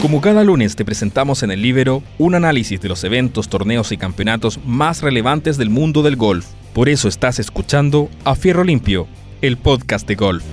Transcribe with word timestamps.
Como 0.00 0.20
cada 0.20 0.44
lunes 0.44 0.76
te 0.76 0.84
presentamos 0.84 1.42
en 1.42 1.50
el 1.50 1.60
Libero 1.60 2.04
un 2.18 2.36
análisis 2.36 2.80
de 2.80 2.88
los 2.88 3.02
eventos, 3.02 3.48
torneos 3.48 3.90
y 3.90 3.96
campeonatos 3.96 4.60
más 4.64 5.02
relevantes 5.02 5.58
del 5.58 5.70
mundo 5.70 6.04
del 6.04 6.14
golf. 6.14 6.46
Por 6.72 6.88
eso 6.88 7.08
estás 7.08 7.40
escuchando 7.40 8.08
A 8.24 8.36
Fierro 8.36 8.62
Limpio, 8.62 9.08
el 9.42 9.56
podcast 9.56 10.06
de 10.06 10.14
golf. 10.14 10.44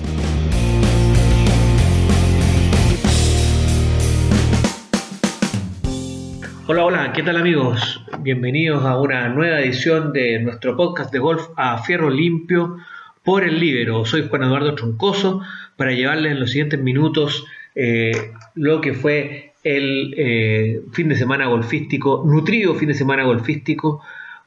Hola, 6.66 6.86
hola, 6.86 7.14
¿qué 7.14 7.22
tal 7.22 7.38
amigos? 7.38 8.04
Bienvenidos 8.22 8.84
a 8.84 9.00
una 9.00 9.30
nueva 9.30 9.60
edición 9.60 10.12
de 10.12 10.40
nuestro 10.40 10.76
podcast 10.76 11.14
de 11.14 11.20
golf 11.20 11.50
a 11.56 11.84
Fierro 11.84 12.10
Limpio 12.10 12.78
por 13.24 13.44
el 13.44 13.60
Libero. 13.60 14.06
Soy 14.06 14.28
Juan 14.28 14.42
Eduardo 14.42 14.74
Troncoso 14.74 15.42
para 15.78 15.92
llevarles 15.92 16.32
en 16.32 16.40
los 16.40 16.50
siguientes 16.50 16.80
minutos 16.80 17.46
eh, 17.76 18.32
lo 18.56 18.80
que 18.80 18.94
fue 18.94 19.52
el 19.64 20.14
eh, 20.18 20.82
fin 20.94 21.10
de 21.10 21.16
semana 21.16 21.48
golfístico, 21.48 22.24
nutrido 22.26 22.76
fin 22.76 22.88
de 22.88 22.94
semana 22.94 23.24
golfístico 23.24 24.02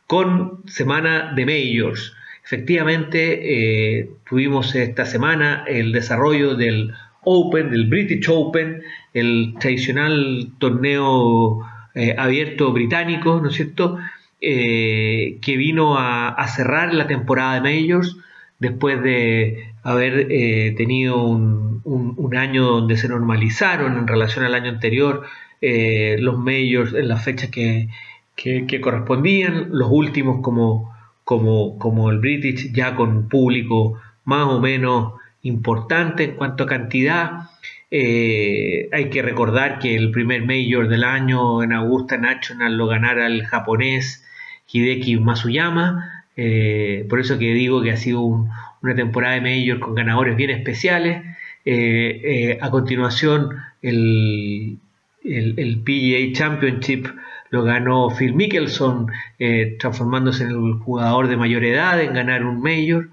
con 0.06 0.62
semana 0.66 1.34
de 1.34 1.44
majors. 1.44 2.14
Efectivamente, 2.42 3.98
eh, 4.00 4.10
tuvimos 4.28 4.74
esta 4.74 5.04
semana 5.04 5.64
el 5.66 5.92
desarrollo 5.92 6.54
del 6.54 6.94
Open, 7.22 7.70
del 7.70 7.86
British 7.86 8.26
Open, 8.30 8.82
el 9.12 9.54
tradicional 9.60 10.52
torneo 10.58 11.60
abierto 12.16 12.72
británico, 12.72 13.40
¿no 13.42 13.48
es 13.48 13.56
cierto? 13.56 13.98
que 14.40 15.54
vino 15.56 15.98
a, 15.98 16.46
cerrar 16.46 16.94
la 16.94 17.08
temporada 17.08 17.60
de 17.60 17.60
majors 17.60 18.16
después 18.58 19.02
de 19.02 19.72
haber 19.82 20.26
eh, 20.30 20.74
tenido 20.76 21.22
un, 21.24 21.68
año 22.36 22.66
donde 22.66 22.96
se 22.96 23.08
normalizaron 23.08 23.96
en 23.96 24.06
relación 24.06 24.44
al 24.44 24.54
año 24.54 24.70
anterior 24.70 25.24
eh, 25.60 26.16
los 26.20 26.38
majors 26.38 26.94
en 26.94 27.08
las 27.08 27.24
fechas 27.24 27.50
que, 27.50 27.88
correspondían, 28.80 29.70
los 29.72 29.88
últimos 29.90 30.40
como, 30.42 32.10
el 32.10 32.18
British 32.18 32.72
ya 32.72 32.94
con 32.94 33.28
público 33.28 33.98
más 34.24 34.46
o 34.46 34.60
menos 34.60 35.14
importante 35.42 36.24
en 36.24 36.36
cuanto 36.36 36.64
a 36.64 36.66
cantidad. 36.66 37.48
Eh, 37.90 38.88
hay 38.92 39.08
que 39.08 39.22
recordar 39.22 39.78
que 39.78 39.96
el 39.96 40.10
primer 40.10 40.44
major 40.44 40.86
del 40.88 41.02
año 41.02 41.62
en 41.62 41.72
Augusta 41.72 42.18
National 42.18 42.76
lo 42.76 42.86
ganara 42.86 43.26
el 43.26 43.46
japonés 43.46 44.24
Hideki 44.70 45.16
Masuyama, 45.16 46.17
eh, 46.40 47.04
por 47.10 47.18
eso 47.18 47.36
que 47.36 47.52
digo 47.52 47.82
que 47.82 47.90
ha 47.90 47.96
sido 47.96 48.20
una 48.22 48.94
temporada 48.94 49.34
de 49.34 49.40
Major 49.40 49.80
con 49.80 49.96
ganadores 49.96 50.36
bien 50.36 50.50
especiales. 50.50 51.24
Eh, 51.64 52.20
eh, 52.24 52.58
a 52.60 52.70
continuación, 52.70 53.56
el, 53.82 54.78
PGA 55.24 56.32
Championship 56.32 57.08
lo 57.50 57.64
ganó 57.64 58.10
Phil 58.16 58.34
Mickelson, 58.34 59.10
transformándose 59.80 60.44
en 60.44 60.50
el 60.50 60.74
jugador 60.74 61.26
de 61.26 61.36
mayor 61.36 61.64
edad 61.64 62.00
en 62.00 62.14
ganar 62.14 62.44
un 62.44 62.62
Major. 62.62 63.08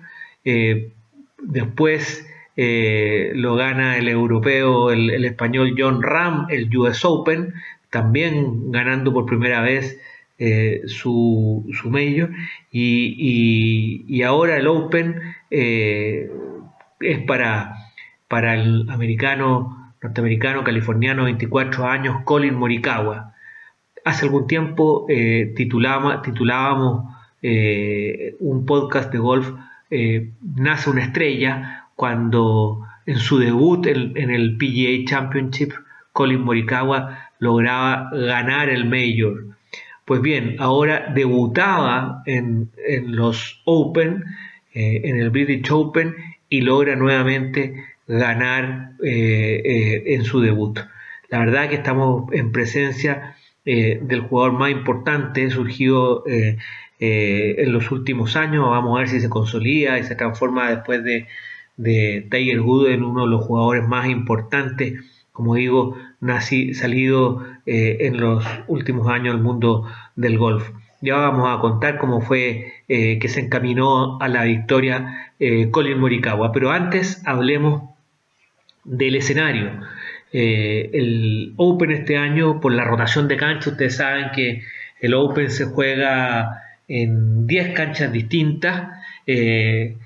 después 1.41 2.27
lo 2.55 3.55
gana 3.55 3.97
el 3.97 4.07
europeo, 4.07 4.91
el, 4.91 5.09
el 5.09 5.25
español 5.25 5.73
John 5.75 6.03
Ram, 6.03 6.45
el 6.51 6.75
US 6.77 7.03
Open, 7.05 7.53
también 7.89 8.71
ganando 8.71 9.11
por 9.13 9.25
primera 9.25 9.61
vez 9.61 9.99
eh, 10.37 10.81
su, 10.87 11.65
su 11.71 11.89
major 11.89 12.29
y, 12.69 14.21
ahora 14.23 14.57
el 14.57 14.67
Open 14.67 15.15
eh, 15.49 16.29
es 16.99 17.19
para, 17.19 17.73
para 18.27 18.55
el 18.55 18.89
americano, 18.89 19.93
norteamericano, 20.01 20.65
californiano, 20.65 21.23
24 21.23 21.87
años, 21.87 22.17
Colin 22.25 22.55
Morikawa. 22.55 23.33
Hace 24.03 24.25
algún 24.25 24.45
tiempo 24.47 25.05
eh, 25.07 25.53
titulábamos 25.55 26.25
un 28.39 28.65
podcast 28.65 29.11
de 29.11 29.19
golf 29.19 29.51
Nace 30.55 30.89
una 30.89 31.03
estrella 31.03 31.87
cuando 31.95 32.85
en 33.05 33.19
su 33.19 33.37
debut 33.37 33.85
en, 33.85 34.17
en 34.17 34.31
el 34.31 34.57
PGA 34.57 35.05
Championship 35.05 35.71
Colin 36.11 36.41
Morikawa 36.41 37.29
lograba 37.39 38.09
ganar 38.11 38.67
el 38.69 38.85
Major 38.85 39.54
pues 40.05 40.21
bien, 40.21 40.57
ahora 40.59 41.11
debutaba 41.13 42.21
en, 42.27 42.69
los 43.07 43.61
Open, 43.65 44.23
eh, 44.73 45.01
en 45.05 45.19
el 45.19 45.31
British 45.31 45.71
Open, 45.71 46.15
y 46.47 46.61
logra 46.61 46.95
nuevamente 46.95 47.73
ganar 48.07 48.91
eh, 49.03 49.61
eh, 49.65 50.03
en 50.13 50.23
su 50.23 50.41
debut. 50.41 50.79
La 51.29 51.39
verdad 51.39 51.69
que 51.69 51.75
estamos 51.75 52.31
en 52.33 52.51
presencia 52.51 53.35
del 53.65 54.19
jugador 54.21 54.53
más 54.53 54.69
importante 54.69 55.49
surgido 55.49 56.23
en 56.27 57.73
los 57.73 57.89
últimos 57.89 58.35
años. 58.35 58.69
Vamos 58.69 58.95
a 58.95 58.99
ver 58.99 59.09
si 59.09 59.19
se 59.19 59.27
consolida 59.27 59.97
y 59.97 60.03
se 60.03 60.13
transforma 60.13 60.69
después 60.69 61.03
de, 61.03 61.25
de 61.75 62.27
Tiger 62.29 62.61
Woods 62.61 62.93
en 62.93 63.03
uno 63.03 63.23
de 63.23 63.31
los 63.31 63.43
jugadores 63.43 63.87
más 63.87 64.07
importantes 64.07 64.93
como 65.35 65.55
digo, 65.55 65.97
nací, 66.21 66.73
salido 66.73 67.43
eh, 67.65 67.97
en 68.01 68.19
los 68.19 68.45
últimos 68.67 69.07
años 69.07 69.35
del 69.35 69.43
mundo 69.43 69.87
del 70.15 70.37
golf. 70.37 70.71
Ya 71.01 71.15
vamos 71.17 71.47
a 71.49 71.59
contar 71.59 71.97
cómo 71.97 72.21
fue 72.21 72.73
eh, 72.87 73.19
que 73.19 73.27
se 73.27 73.41
encaminó 73.41 74.19
a 74.21 74.27
la 74.27 74.43
victoria 74.43 75.31
eh, 75.39 75.69
Colin 75.71 75.99
Morikawa, 75.99 76.51
pero 76.51 76.71
antes 76.71 77.21
hablemos 77.25 77.83
del 78.83 79.15
escenario. 79.15 79.71
el 80.31 81.53
Open 81.57 81.91
este 81.91 82.17
año, 82.17 82.59
por 82.59 82.73
la 82.73 82.83
rotación 82.83 83.27
de 83.27 83.37
cancha, 83.37 83.69
ustedes 83.71 83.97
saben 83.97 84.31
que 84.33 84.63
el 85.01 85.13
Open 85.13 85.49
se 85.49 85.65
juega 85.65 86.61
en 86.87 87.47
10 87.47 87.73
canchas 87.73 88.11
distintas. 88.11 88.89
En, 89.25 89.99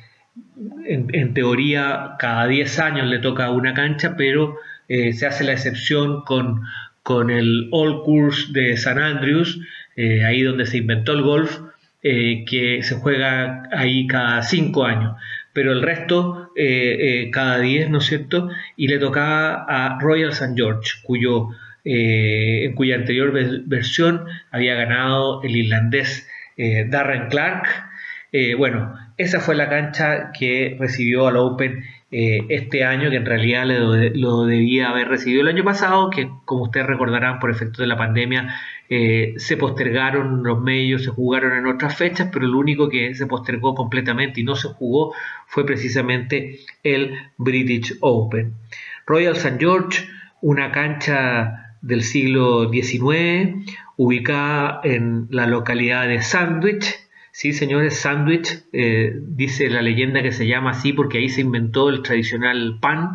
en, 0.86 1.34
teoría, 1.34 2.16
cada 2.20 2.48
10 2.48 2.80
años 2.80 3.08
le 3.08 3.20
toca 3.20 3.52
una 3.52 3.74
cancha, 3.74 4.16
pero 4.18 4.58
eh, 4.90 5.14
se 5.14 5.28
hace 5.28 5.44
la 5.44 5.54
excepción 5.54 6.24
con, 6.24 6.64
con 7.04 7.30
el 7.30 7.70
All 7.72 8.04
Course 8.04 8.52
de 8.52 8.76
San 8.76 8.98
Andrews, 8.98 9.62
eh, 9.96 10.26
ahí 10.26 10.42
donde 10.42 10.66
se 10.66 10.78
inventó 10.78 11.14
el 11.14 11.22
golf, 11.22 11.60
eh, 12.02 12.44
que 12.50 12.82
se 12.82 12.96
juega 12.96 13.70
ahí 13.72 14.08
cada 14.08 14.42
cinco 14.42 14.86
años, 14.86 15.16
pero 15.54 15.72
el 15.72 15.82
resto 15.82 16.48
cada 17.32 17.60
diez, 17.60 17.90
¿no 17.90 18.00
es 18.00 18.06
cierto? 18.06 18.50
Y 18.76 18.90
le 18.90 19.00
tocaba 19.00 19.66
a 19.70 19.98
Royal 20.00 20.32
St. 20.32 20.54
George, 20.58 20.92
cuyo, 21.04 21.50
en 21.86 22.76
cuya 22.76 22.96
anterior 22.96 23.32
versión 23.66 24.26
había 24.52 24.76
ganado 24.76 25.42
el 25.44 25.56
irlandés 25.56 26.28
Darren 26.58 27.30
Clark. 27.30 27.66
bueno, 28.58 28.94
esa 29.18 29.40
fue 29.40 29.56
la 29.56 29.70
cancha 29.70 30.32
que 30.38 30.76
recibió 30.78 31.28
al 31.28 31.38
Open 31.38 31.86
eh, 32.12 32.46
este 32.50 32.84
año, 32.84 33.12
que 33.12 33.18
en 33.18 33.26
realidad 33.26 33.66
lo, 33.68 34.46
debía 34.46 34.90
haber 34.90 35.10
recibido 35.10 35.42
el 35.42 35.48
año 35.48 35.64
pasado, 35.64 36.10
que 36.10 36.30
como 36.46 36.64
ustedes 36.64 36.88
recordarán 36.88 37.40
por 37.40 37.52
efecto 37.52 37.84
de 37.84 37.88
la 37.88 37.98
pandemia 37.98 38.56
eh, 38.90 39.36
se 39.38 39.58
postergaron 39.58 40.42
los 40.44 40.60
medios, 40.60 41.04
se 41.04 41.12
jugaron 41.12 41.56
en 41.56 41.68
otras 41.68 41.96
fechas, 41.96 42.30
pero 42.34 42.48
el 42.48 42.56
único 42.56 42.90
que 42.90 43.14
se 43.14 43.28
postergó 43.28 43.76
completamente 43.76 44.42
y 44.42 44.44
no 44.44 44.56
se 44.56 44.70
jugó 44.70 45.14
fue 45.46 45.68
precisamente 45.68 46.60
el 46.84 47.14
British 47.38 47.96
Open. 48.02 48.56
Royal 49.06 49.36
St. 49.36 49.58
George, 49.60 50.08
una 50.42 50.72
cancha 50.72 51.76
del 51.82 52.02
siglo 52.02 52.72
XIX, 52.72 53.72
ubicada 53.98 54.82
en 54.84 55.28
la 55.30 55.46
localidad 55.46 56.08
de 56.08 56.24
Sandwich, 56.24 56.96
Sí, 57.40 57.54
señores, 57.54 57.96
sándwich, 57.98 58.66
eh, 58.74 59.14
dice 59.16 59.70
la 59.70 59.82
leyenda 59.82 60.22
que 60.22 60.34
se 60.34 60.46
llama 60.46 60.72
así 60.72 60.92
porque 60.92 61.20
ahí 61.20 61.30
se 61.30 61.40
inventó 61.40 61.88
el 61.88 62.02
tradicional 62.02 62.80
pan. 62.82 63.14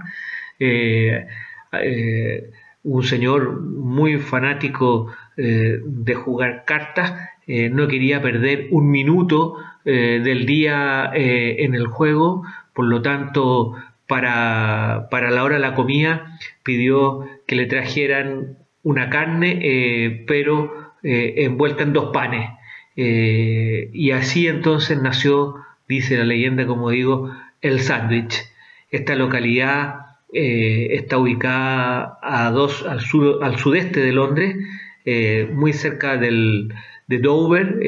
Eh, 0.58 1.26
eh, 1.72 2.50
un 2.84 3.02
señor 3.02 3.60
muy 3.60 4.16
fanático 4.16 5.12
de 5.36 6.14
jugar 6.14 6.64
cartas, 6.64 7.12
no 7.46 7.86
quería 7.86 8.22
perder 8.22 8.68
un 8.70 8.90
minuto 8.90 9.56
del 9.84 10.46
día 10.46 11.10
en 11.12 11.74
el 11.74 11.86
juego, 11.88 12.44
por 12.72 12.86
lo 12.86 13.02
tanto, 13.02 13.74
para, 14.06 15.08
para, 15.10 15.30
la 15.30 15.44
hora 15.44 15.56
de 15.56 15.60
la 15.60 15.74
comida 15.74 16.38
pidió 16.62 17.28
que 17.46 17.56
le 17.56 17.66
trajeran 17.66 18.58
una 18.82 19.10
carne, 19.10 20.24
pero 20.26 20.72
envuelta 21.02 21.82
en 21.82 21.92
dos 21.92 22.10
panes. 22.12 22.48
Eh, 22.96 23.90
y 23.92 24.12
así 24.12 24.46
entonces 24.46 25.00
nació, 25.00 25.56
dice 25.88 26.16
la 26.16 26.24
leyenda, 26.24 26.66
como 26.66 26.90
digo, 26.90 27.32
el 27.60 27.80
sándwich. 27.80 28.42
Esta 28.90 29.14
localidad 29.14 29.96
eh, 30.32 30.88
está 30.92 31.18
ubicada 31.18 32.18
a 32.22 32.50
dos, 32.50 32.84
al, 32.86 33.00
al 33.42 33.58
sudeste 33.58 34.00
de 34.00 34.12
Londres, 34.12 34.56
eh, 35.04 35.48
muy 35.52 35.72
cerca 35.72 36.16
del, 36.16 36.72
de 37.08 37.18
Dover, 37.18 37.80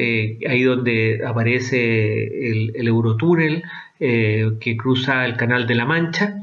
ahí 0.47 0.63
donde 0.63 1.21
aparece 1.25 2.49
el, 2.49 2.73
el 2.75 2.87
Eurotúnel 2.87 3.63
que 3.99 4.77
cruza 4.77 5.25
el 5.25 5.37
Canal 5.37 5.65
de 5.65 5.75
la 5.75 5.85
Mancha. 5.85 6.35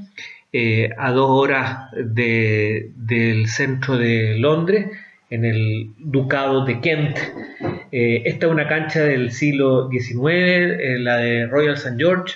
a 0.99 1.10
dos 1.12 1.31
horas 1.31 1.90
del 1.93 3.46
centro 3.46 3.96
de 3.96 4.37
Londres, 4.38 4.87
en 5.34 5.44
el 5.44 5.90
Ducado 5.98 6.64
de 6.64 6.81
Kent. 6.81 7.19
esta 7.90 8.46
es 8.46 8.52
una 8.52 8.69
cancha 8.69 9.02
del 9.02 9.31
siglo 9.31 9.88
XIX, 9.90 11.00
la 11.00 11.16
de 11.19 11.46
Royal 11.46 11.75
St. 11.75 11.96
George, 11.98 12.34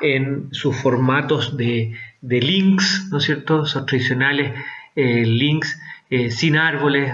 en 0.00 0.48
sus 0.52 0.76
formatos 0.76 1.56
de, 1.56 1.92
links, 2.22 3.08
¿no 3.10 3.18
es 3.18 3.24
cierto? 3.24 3.64
Esos 3.64 3.86
tradicionales 3.86 4.52
links 4.96 5.80
sin 6.30 6.56
árboles, 6.56 7.12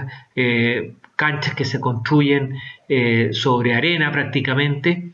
canchas 1.17 1.55
que 1.55 1.65
se 1.65 1.81
construyen 1.81 2.55
eh, 2.87 3.31
sobre 3.33 3.73
arena 3.73 4.13
prácticamente 4.13 5.11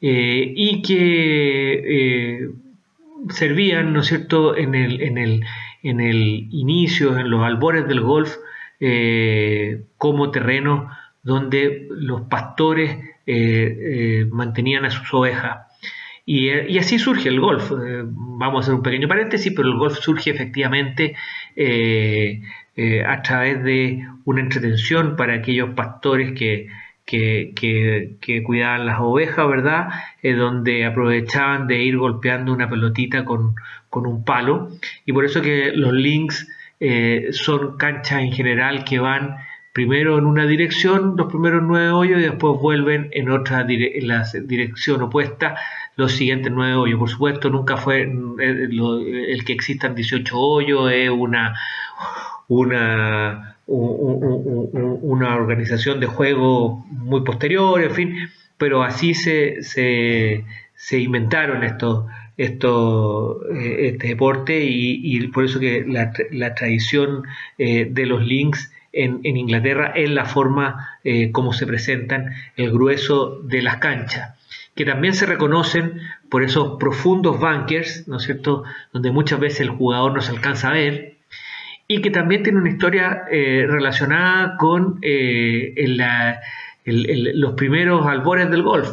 eh, 0.00 0.52
y 0.56 0.82
que 0.82 2.40
eh, 2.42 2.48
servían, 3.30 3.92
¿no 3.92 4.00
es 4.00 4.06
cierto?, 4.06 4.56
en 4.56 4.74
el, 4.74 5.00
en 5.00 5.18
el, 5.18 5.44
en 5.84 6.00
el 6.00 6.48
inicio, 6.50 7.16
en 7.16 7.30
los 7.30 7.44
albores 7.44 7.86
del 7.86 8.00
golf, 8.00 8.34
como 9.96 10.30
terreno 10.30 10.90
donde 11.22 11.88
los 11.90 12.22
pastores 12.22 12.98
mantenían 14.30 14.84
a 14.84 14.90
sus 14.90 15.12
ovejas. 15.14 15.66
Y, 16.26 16.50
así 16.78 16.98
surge 16.98 17.28
el 17.28 17.40
golf. 17.40 17.70
vamos 17.70 18.56
a 18.56 18.60
hacer 18.62 18.74
un 18.74 18.82
pequeño 18.82 19.08
paréntesis, 19.08 19.52
pero 19.54 19.68
el 19.68 19.76
golf 19.76 19.98
surge 19.98 20.30
efectivamente 20.30 21.14
eh, 22.76 23.04
a 23.04 23.22
través 23.22 23.62
de 23.62 24.04
una 24.24 24.40
entretención 24.40 25.14
para 25.14 25.34
aquellos 25.34 25.70
pastores 25.74 26.32
que, 26.32 26.68
que, 27.04 28.42
cuidaban 28.44 28.84
las 28.84 28.98
ovejas, 29.00 29.46
¿verdad? 29.46 29.90
Eh, 30.22 30.32
donde 30.32 30.84
aprovechaban 30.84 31.68
de 31.68 31.82
ir 31.82 31.96
golpeando 31.96 32.52
una 32.52 32.68
pelotita 32.68 33.24
con, 33.24 33.54
un 33.92 34.24
palo. 34.24 34.70
Y 35.06 35.12
por 35.12 35.24
eso 35.24 35.40
que 35.40 35.70
los 35.72 35.92
links 35.92 36.48
eh, 36.86 37.28
son 37.32 37.76
canchas 37.76 38.20
en 38.20 38.32
general 38.32 38.84
que 38.84 38.98
van 38.98 39.36
primero 39.72 40.18
en 40.18 40.26
una 40.26 40.46
dirección, 40.46 41.14
los 41.16 41.28
primeros 41.28 41.62
nueve 41.62 41.90
hoyos, 41.90 42.20
y 42.20 42.24
después 42.24 42.60
vuelven 42.60 43.08
en 43.12 43.30
otra 43.30 43.66
la 43.66 44.24
dirección 44.44 45.02
opuesta 45.02 45.56
los 45.96 46.12
siguientes 46.12 46.52
nueve 46.52 46.74
hoyos. 46.74 46.98
Por 46.98 47.08
supuesto, 47.08 47.50
nunca 47.50 47.76
fue 47.76 48.02
el 48.02 49.44
que 49.44 49.52
existan 49.52 49.94
18 49.94 50.38
hoyos, 50.38 50.92
es 50.92 51.10
una 51.10 51.54
una, 52.48 53.56
una 53.66 55.36
organización 55.36 56.00
de 56.00 56.06
juego 56.06 56.84
muy 56.90 57.22
posterior, 57.22 57.82
en 57.82 57.90
fin, 57.92 58.16
pero 58.58 58.82
así 58.82 59.14
se, 59.14 59.62
se, 59.62 60.98
inventaron 60.98 61.64
estos, 61.64 62.06
esto, 62.36 63.40
eh, 63.52 63.88
este 63.92 64.08
deporte 64.08 64.64
y, 64.64 65.26
por 65.28 65.44
eso 65.44 65.60
que 65.60 65.84
la, 65.86 66.54
tradición 66.54 67.24
eh, 67.58 67.86
de 67.90 68.06
los 68.06 68.24
links 68.24 68.72
en, 68.92 69.20
Inglaterra 69.24 69.92
es 69.94 70.10
la 70.10 70.24
forma 70.24 70.98
eh, 71.04 71.32
como 71.32 71.52
se 71.52 71.66
presentan 71.66 72.34
el 72.56 72.70
grueso 72.70 73.40
de 73.42 73.62
las 73.62 73.76
canchas 73.78 74.34
que 74.74 74.84
también 74.84 75.14
se 75.14 75.26
reconocen 75.26 76.00
por 76.28 76.42
esos 76.42 76.78
profundos 76.80 77.38
bunkers, 77.38 78.08
¿no 78.08 78.16
es 78.16 78.24
cierto?, 78.24 78.64
donde 78.92 79.12
muchas 79.12 79.38
veces 79.38 79.60
el 79.60 79.68
jugador 79.68 80.12
no 80.12 80.20
se 80.20 80.32
alcanza 80.32 80.70
a 80.70 80.72
ver, 80.72 81.14
y 81.86 82.00
que 82.00 82.10
también 82.10 82.42
tiene 82.42 82.58
una 82.58 82.70
historia 82.70 83.24
eh, 83.30 83.66
relacionada 83.68 84.56
con 84.56 85.00
los 86.84 87.52
primeros 87.54 88.04
albores 88.06 88.50
del 88.50 88.62
golf, 88.62 88.90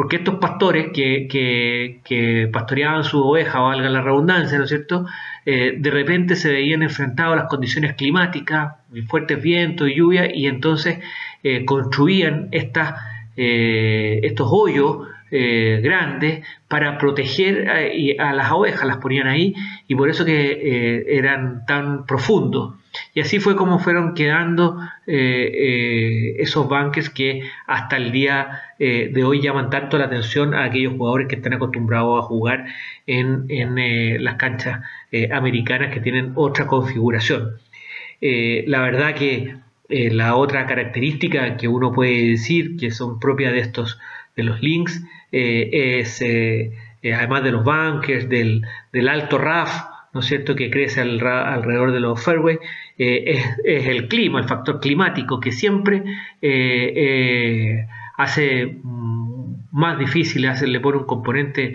porque 0.00 0.16
estos 0.16 0.36
pastores 0.36 0.92
que, 0.94 2.48
pastoreaban 2.50 3.04
su 3.04 3.22
oveja, 3.22 3.60
valga 3.60 3.90
la 3.90 4.00
redundancia, 4.00 4.56
¿no 4.56 4.64
es 4.64 4.70
cierto?, 4.70 5.04
eh, 5.44 5.74
de 5.76 5.90
repente 5.90 6.36
se 6.36 6.50
veían 6.50 6.82
enfrentados 6.82 7.34
a 7.34 7.36
las 7.36 7.48
condiciones 7.48 7.96
climáticas, 7.96 8.76
fuertes 9.08 9.42
vientos 9.42 9.90
y 9.90 9.96
lluvia, 9.96 10.34
y 10.34 10.46
entonces 10.46 11.00
construían 11.66 12.48
estas, 12.50 12.94
estos 13.36 14.48
hoyos 14.50 15.08
eh, 15.32 15.80
grandes 15.80 16.44
para 16.66 16.98
proteger 16.98 17.68
a, 18.18 18.32
las 18.32 18.50
ovejas, 18.50 18.84
las 18.84 18.96
ponían 18.96 19.28
ahí 19.28 19.54
y 19.86 19.94
por 19.94 20.08
eso 20.08 20.24
que 20.24 20.50
eh, 20.50 21.18
eran 21.18 21.64
tan 21.66 22.04
profundos. 22.04 22.79
Y 23.14 23.20
así 23.20 23.38
fue 23.38 23.56
como 23.56 23.78
fueron 23.78 24.14
quedando 24.14 24.78
eh, 25.06 26.36
esos 26.38 26.68
banques 26.68 27.08
que 27.10 27.42
hasta 27.66 27.96
el 27.96 28.12
día 28.12 28.62
de 28.78 29.24
hoy 29.24 29.42
llaman 29.42 29.68
tanto 29.68 29.98
la 29.98 30.06
atención 30.06 30.54
a 30.54 30.64
aquellos 30.64 30.94
jugadores 30.94 31.28
que 31.28 31.36
están 31.36 31.52
acostumbrados 31.52 32.18
a 32.18 32.26
jugar 32.26 32.66
en, 33.06 33.44
en 33.50 34.24
las 34.24 34.36
canchas 34.36 34.80
americanas 35.30 35.92
que 35.92 36.00
tienen 36.00 36.32
otra 36.34 36.66
configuración. 36.66 37.58
la 38.20 38.80
verdad 38.80 39.14
que 39.14 39.54
la 39.90 40.34
otra 40.36 40.66
característica 40.66 41.58
que 41.58 41.68
uno 41.68 41.92
puede 41.92 42.30
decir 42.30 42.78
que 42.78 42.90
son 42.90 43.20
propias 43.20 43.52
de 43.52 43.58
estos 43.60 43.98
de 44.34 44.44
los 44.44 44.62
links 44.62 45.02
eh, 45.32 46.00
es, 46.00 46.20
eh, 46.22 46.72
eh, 47.02 47.14
además 47.14 47.44
de 47.44 47.52
los 47.52 47.64
bunkers, 47.64 48.28
del, 48.28 48.64
alto 49.08 49.38
RAF, 49.38 49.84
¿no 50.12 50.20
es 50.20 50.26
cierto?, 50.26 50.56
que 50.56 50.70
crece 50.70 51.00
alrededor 51.00 51.92
de 51.92 52.00
los 52.00 52.22
fairways, 52.22 52.58
es, 52.96 53.44
el 53.64 54.08
clima, 54.08 54.40
el 54.40 54.48
factor 54.48 54.80
climático, 54.80 55.40
que 55.40 55.52
siempre 55.52 56.02
hace 58.16 58.78
mm, 58.82 59.54
más 59.72 59.98
difícil, 59.98 60.46
hace, 60.46 60.66
le 60.66 60.80
pone 60.80 60.98
un 60.98 61.06
componente 61.06 61.74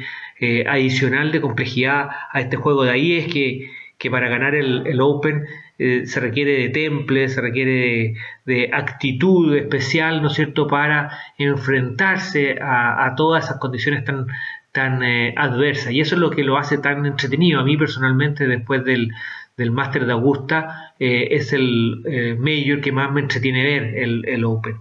adicional 0.67 1.31
de 1.31 1.41
complejidad 1.41 2.09
a 2.31 2.41
este 2.41 2.57
juego. 2.57 2.83
De 2.83 2.91
ahí 2.91 3.17
es 3.17 3.27
que, 3.27 4.11
para 4.11 4.29
ganar 4.29 4.53
el, 4.53 4.99
Open 5.01 5.45
se 5.77 6.19
requiere 6.19 6.53
de 6.59 6.69
temple, 6.69 7.27
se 7.27 7.41
requiere 7.41 8.15
de, 8.45 8.69
actitud 8.73 9.55
especial, 9.55 10.21
¿no 10.21 10.27
es 10.27 10.33
cierto?, 10.33 10.67
para 10.67 11.09
enfrentarse 11.37 12.57
a, 12.61 13.13
todas 13.17 13.45
esas 13.45 13.59
condiciones 13.59 14.03
tan, 14.05 14.27
tan 14.75 15.01
eh, 15.03 15.33
adversas. 15.37 15.93
Y 15.93 16.01
eso 16.01 16.15
es 16.15 16.21
lo 16.21 16.29
que 16.29 16.43
lo 16.43 16.57
hace 16.57 16.77
tan 16.77 17.05
entretenido. 17.05 17.61
A 17.61 17.63
mí 17.63 17.77
personalmente, 17.77 18.45
después 18.45 18.83
del, 18.83 19.11
del 19.57 19.71
Máster 19.71 20.05
de 20.05 20.11
Augusta, 20.11 20.93
eh, 20.99 21.29
es 21.31 21.53
el 21.53 22.03
eh, 22.05 22.35
mayor 22.37 22.81
que 22.81 22.91
más 22.91 23.11
me 23.11 23.21
entretiene 23.21 23.63
ver, 23.63 23.95
el, 23.95 24.43
Open. 24.43 24.75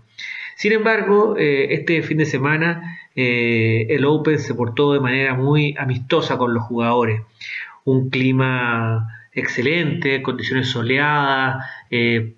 Sin 0.57 0.73
embargo, 0.73 1.37
este 1.37 2.03
fin 2.03 2.19
de 2.19 2.27
semana 2.27 2.99
el 3.17 4.05
Open 4.05 4.39
se 4.39 4.55
portó 4.55 4.93
de 4.93 5.01
manera 5.01 5.35
muy 5.35 5.75
amistosa 5.77 6.39
con 6.39 6.55
los 6.55 6.63
jugadores. 6.63 7.23
Un 7.85 8.09
clima 8.09 9.09
excelente, 9.33 10.23
condiciones 10.23 10.69
soleadas, 10.69 11.67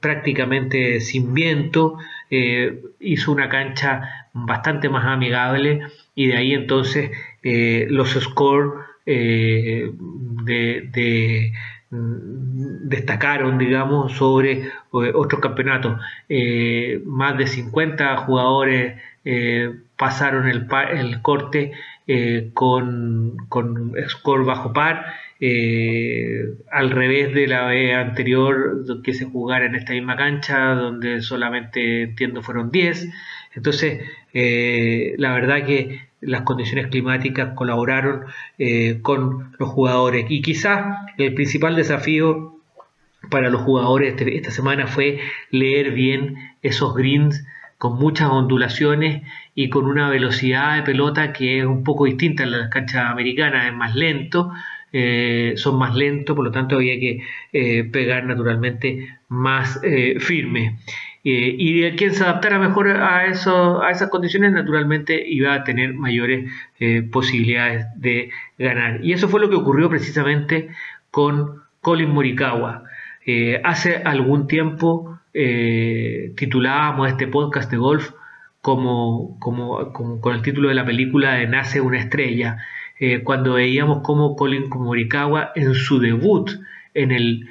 prácticamente 0.00 1.00
sin 1.00 1.34
viento, 1.34 1.98
hizo 2.30 3.32
una 3.32 3.50
cancha 3.50 4.26
bastante 4.32 4.88
más 4.88 5.04
amigable 5.04 5.82
y 6.14 6.28
de 6.28 6.36
ahí 6.36 6.54
entonces 6.54 7.10
eh, 7.48 7.86
los 7.90 8.10
scores 8.10 8.72
de, 9.04 9.92
mm, 11.90 12.88
destacaron, 12.88 13.56
digamos, 13.58 14.12
sobre 14.14 14.68
otros 14.90 15.40
campeonatos. 15.40 16.00
más 17.04 17.38
de 17.38 17.46
50 17.46 18.16
jugadores 18.16 19.00
pasaron 19.96 20.48
el, 20.48 20.66
corte 21.22 21.72
con, 22.52 23.36
score 24.08 24.44
bajo 24.44 24.72
par 24.72 25.06
eh, 25.38 26.54
al 26.72 26.90
revés 26.90 27.34
de 27.34 27.46
la 27.46 27.68
anterior 28.00 28.84
que 29.04 29.12
se 29.12 29.26
jugara 29.26 29.66
en 29.66 29.74
esta 29.74 29.92
misma 29.92 30.16
cancha, 30.16 30.74
donde 30.74 31.20
solamente 31.20 32.02
entiendo 32.02 32.42
fueron 32.42 32.70
10. 32.70 33.08
Entonces, 33.56 34.02
eh, 34.34 35.14
la 35.16 35.32
verdad 35.32 35.64
que 35.64 36.06
las 36.20 36.42
condiciones 36.42 36.88
climáticas 36.88 37.54
colaboraron 37.54 38.24
eh, 38.58 39.00
con 39.02 39.52
los 39.58 39.68
jugadores. 39.70 40.26
Y 40.28 40.42
quizás 40.42 40.98
el 41.18 41.34
principal 41.34 41.74
desafío 41.74 42.60
para 43.30 43.48
los 43.48 43.62
jugadores 43.62 44.10
este, 44.10 44.36
esta 44.36 44.50
semana 44.50 44.86
fue 44.86 45.18
leer 45.50 45.92
bien 45.92 46.36
esos 46.62 46.94
greens 46.94 47.44
con 47.78 47.98
muchas 47.98 48.28
ondulaciones 48.30 49.22
y 49.54 49.68
con 49.68 49.86
una 49.86 50.08
velocidad 50.08 50.76
de 50.76 50.82
pelota 50.82 51.32
que 51.32 51.58
es 51.58 51.64
un 51.64 51.82
poco 51.82 52.04
distinta 52.04 52.42
en 52.44 52.52
las 52.52 52.70
canchas 52.70 53.10
americanas, 53.10 53.66
es 53.66 53.74
más 53.74 53.94
lento, 53.94 54.52
eh, 54.92 55.54
son 55.56 55.78
más 55.78 55.94
lentos, 55.94 56.36
por 56.36 56.44
lo 56.44 56.50
tanto 56.50 56.76
había 56.76 56.98
que 56.98 57.20
pegar 57.92 58.24
naturalmente 58.24 59.18
más 59.28 59.80
eh, 59.82 60.18
firme. 60.20 60.78
Y 61.28 61.82
el 61.82 61.96
quien 61.96 62.14
se 62.14 62.22
adaptara 62.22 62.58
mejor 62.58 62.88
a, 62.88 63.18
a 63.18 63.26
esas 63.26 64.10
condiciones, 64.10 64.52
naturalmente 64.52 65.24
iba 65.26 65.54
a 65.54 65.64
tener 65.64 65.94
mayores 65.94 66.50
posibilidades 67.10 67.86
de 67.96 68.30
ganar. 68.58 69.04
Y 69.04 69.12
eso 69.12 69.28
fue 69.28 69.40
lo 69.40 69.50
que 69.50 69.56
ocurrió 69.56 69.88
precisamente 69.88 70.68
con 71.10 71.62
Colin 71.80 72.10
Morikawa. 72.10 72.84
hace 73.64 73.96
algún 73.96 74.46
tiempo 74.46 75.18
titulábamos 75.32 77.08
este 77.08 77.26
podcast 77.26 77.70
de 77.72 77.76
golf 77.76 78.12
como, 78.60 79.36
como, 79.40 79.92
como, 79.92 80.20
con 80.20 80.34
el 80.34 80.42
título 80.42 80.68
de 80.68 80.74
la 80.74 80.86
película 80.86 81.34
de 81.34 81.48
Nace 81.48 81.80
una 81.80 81.98
estrella. 81.98 82.58
cuando 83.24 83.54
veíamos 83.54 84.02
cómo 84.04 84.36
Colin 84.36 84.68
Morikawa 84.68 85.50
en 85.56 85.74
su 85.74 85.98
debut 85.98 86.50
en 86.96 87.12
el, 87.12 87.48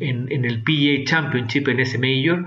en, 0.00 0.44
el 0.44 0.62
PGA 0.62 1.04
Championship, 1.04 1.68
en 1.68 1.80
ese 1.80 1.98
Major, 1.98 2.44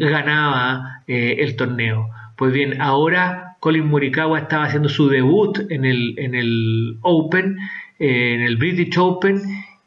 ganaba 0.00 1.02
el 1.06 1.56
torneo. 1.56 2.10
Pues 2.36 2.52
bien, 2.52 2.80
ahora 2.80 3.56
Colin 3.60 3.86
Morikawa 3.86 4.40
estaba 4.40 4.64
haciendo 4.64 4.88
su 4.88 5.08
debut 5.08 5.58
en 5.70 5.84
el, 5.84 6.14
en 6.18 6.34
el 6.34 6.98
Open, 7.02 7.56
en 7.98 8.40
el 8.40 8.56
British 8.56 8.98
Open, 8.98 9.40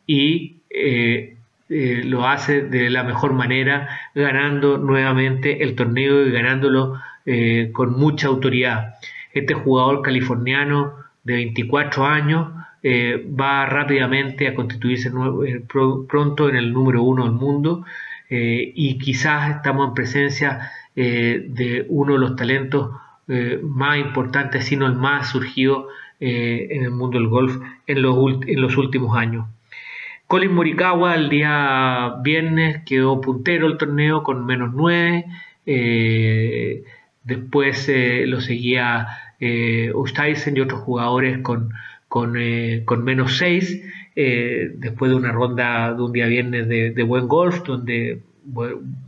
y 0.07 0.61
eh, 1.73 2.01
lo 2.03 2.27
hace 2.27 2.63
de 2.63 2.89
la 2.89 3.03
mejor 3.03 3.31
manera, 3.31 3.87
ganando 4.13 4.77
nuevamente 4.77 5.63
el 5.63 5.73
torneo 5.73 6.27
y 6.27 6.31
ganándolo 6.31 6.99
eh, 7.25 7.69
con 7.71 7.97
mucha 7.97 8.27
autoridad. 8.27 8.95
Este 9.31 9.53
jugador 9.53 10.01
californiano 10.01 10.95
de 11.23 11.35
24 11.35 12.05
años 12.05 12.49
eh, 12.83 13.25
va 13.39 13.65
rápidamente 13.67 14.49
a 14.49 14.53
constituirse 14.53 15.11
pronto 16.09 16.49
en 16.49 16.57
el 16.57 16.73
número 16.73 17.03
uno 17.03 17.23
del 17.23 17.33
mundo 17.33 17.85
y 18.33 18.97
quizás 18.97 19.57
estamos 19.57 19.89
en 19.89 19.93
presencia 19.93 20.71
de 20.95 21.85
uno 21.89 22.13
de 22.13 22.19
los 22.19 22.35
talentos 22.37 22.91
más 23.61 23.97
importantes, 23.97 24.65
sino 24.65 24.87
el 24.87 24.93
más 24.93 25.29
surgido 25.29 25.89
en 26.19 26.83
el 26.83 26.91
mundo 26.91 27.17
del 27.19 27.27
golf 27.27 27.57
en 27.87 28.01
los 28.01 28.77
últimos 28.77 29.17
años. 29.17 29.47
Colin 30.31 30.53
Morikawa 30.53 31.15
el 31.15 31.27
día 31.27 32.15
viernes 32.23 32.83
quedó 32.85 33.19
puntero 33.19 33.67
el 33.67 33.77
torneo 33.77 34.23
con 34.23 34.45
menos 34.45 34.71
9. 34.73 35.25
Eh, 35.65 36.83
después 37.25 37.89
eh, 37.89 38.23
lo 38.27 38.39
seguía 38.39 39.07
eh, 39.41 39.91
y 39.91 40.59
otros 40.61 40.79
jugadores 40.83 41.39
con, 41.39 41.73
con, 42.07 42.35
eh, 42.39 42.85
menos 43.03 43.39
6. 43.39 43.83
Después 44.15 45.11
de 45.11 45.17
una 45.17 45.31
ronda 45.31 45.93
de 45.93 46.01
un 46.01 46.11
día 46.11 46.25
viernes 46.27 46.67
de 46.67 47.03
buen 47.03 47.27
golf, 47.27 47.63
donde 47.63 48.21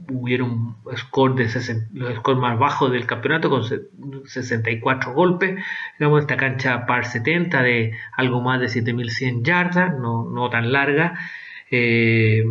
hubieron 0.09 0.75
score 0.95 1.35
de 1.35 1.43
los 1.93 2.15
scores 2.17 2.39
más 2.39 2.59
bajos 2.59 2.91
del 2.91 3.05
campeonato 3.05 3.49
con 3.49 3.63
64 4.25 5.13
golpes, 5.13 5.55
digamos 5.97 6.21
esta 6.21 6.37
cancha 6.37 6.85
par 6.85 7.05
70 7.05 7.61
de 7.63 7.93
algo 8.15 8.41
más 8.41 8.59
de 8.59 8.69
7100 8.69 9.43
yardas, 9.43 9.97
no, 9.99 10.29
no 10.29 10.49
tan 10.49 10.71
larga, 10.71 11.15
eh, 11.71 12.43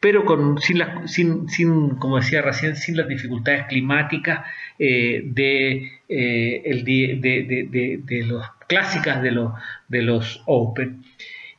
pero 0.00 0.24
con, 0.24 0.58
sin, 0.58 0.82
sin, 1.04 1.48
sin, 1.48 1.90
como 1.96 2.16
decía 2.16 2.40
recién, 2.40 2.76
sin 2.76 2.96
las 2.96 3.08
dificultades 3.08 3.66
climáticas 3.66 4.46
eh, 4.78 5.22
de, 5.26 5.90
eh, 6.08 6.62
el, 6.64 6.84
de, 6.84 7.18
de, 7.20 8.00
de, 8.02 8.24
los 8.24 8.46
clásicas 8.66 9.20
de 9.22 9.32
los, 9.32 9.52
de 9.88 10.02
los 10.02 10.42
Open. 10.46 11.02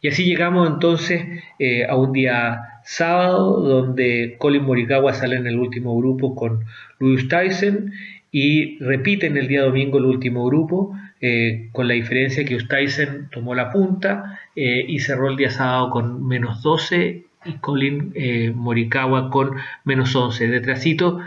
Y 0.08 0.10
así 0.10 0.24
llegamos 0.24 0.70
entonces 0.70 1.44
a 1.90 1.98
un 1.98 2.14
día 2.14 2.62
sábado, 2.88 3.60
donde 3.60 4.38
Colin 4.40 4.64
Morikawa 4.64 5.14
sale 5.14 5.36
en 5.36 5.46
el 5.46 5.60
último 5.60 5.98
grupo 5.98 6.34
con 6.34 6.64
Louis 7.00 7.28
Tyson 7.28 7.92
y 8.32 8.80
repite 8.80 9.28
en 9.28 9.36
el 9.36 9.50
día 9.50 9.64
domingo 9.64 9.98
el 9.98 10.06
último 10.06 10.46
grupo, 10.46 10.96
eh, 11.20 11.68
con 11.74 11.90
la 11.90 11.96
diferencia 11.96 12.46
que 12.46 12.58
Tyson 12.58 13.28
tomó 13.30 13.56
la 13.56 13.70
punta 13.70 14.40
eh, 14.56 14.86
y 14.88 15.00
cerró 15.00 15.30
el 15.30 15.36
día 15.36 15.50
sábado 15.50 15.90
con 15.90 16.26
menos 16.26 16.64
12 16.64 17.26
y 17.44 17.54
Colin 17.56 18.14
eh, 18.16 18.54
Morikawa 18.56 19.30
con 19.30 19.58
menos 19.84 20.16
11. 20.16 20.48
Detrásito, 20.48 21.20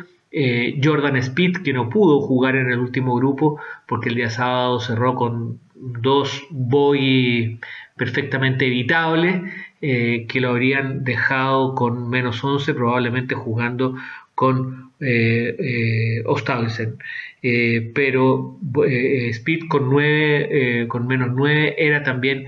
Jordan 0.82 1.16
Speed, 1.16 1.58
que 1.62 1.74
no 1.74 1.90
pudo 1.90 2.22
jugar 2.22 2.56
en 2.56 2.70
el 2.70 2.78
último 2.78 3.16
grupo 3.16 3.60
porque 3.86 4.08
el 4.08 4.14
día 4.14 4.30
sábado 4.30 4.80
cerró 4.80 5.14
con 5.14 5.58
dos 5.74 6.42
boy 6.50 7.58
perfectamente 8.00 8.66
evitables 8.66 9.42
eh, 9.82 10.24
que 10.26 10.40
lo 10.40 10.48
habrían 10.48 11.04
dejado 11.04 11.74
con 11.74 12.08
menos 12.08 12.42
11, 12.42 12.72
probablemente 12.72 13.34
jugando 13.34 13.94
con 14.34 14.92
eh, 15.00 15.54
eh, 15.58 16.24
eh 17.42 17.92
pero 17.94 18.58
Speed 18.72 19.68
con, 19.68 19.90
9, 19.90 20.86
con 20.88 21.06
menos 21.06 21.28
9 21.34 21.74
era 21.76 22.02
también 22.02 22.46